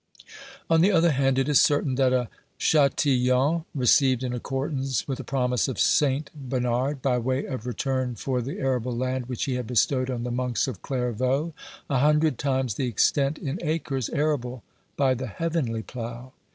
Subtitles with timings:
[0.67, 5.23] On the other hand, it is certain that a Chatillon received, in accordance with the
[5.23, 6.31] promise of St.
[6.33, 10.09] Bernard, by way of 196 OBERMANN return for the arable land which he had bestowed
[10.09, 11.53] on the monks of Clairvaux,
[11.87, 14.63] a hundred times the extent in acres arable
[14.97, 16.33] by the heavenly plough.